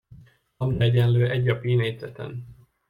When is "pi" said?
1.59-1.75